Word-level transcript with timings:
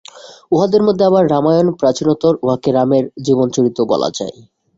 উহাদের 0.51 0.81
মধ্যে 0.83 1.03
আবার 1.05 1.23
রামায়ণ 1.29 1.67
প্রাচীনতর, 1.79 2.33
উহাকে 2.43 2.69
রামের 2.71 3.05
জীবনচরিত 3.25 3.77
বলা 3.91 4.09
যায়। 4.17 4.37